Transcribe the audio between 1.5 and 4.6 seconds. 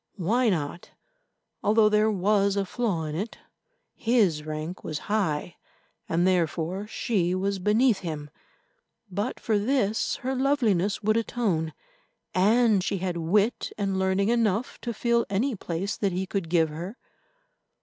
Although there was a flaw in it, his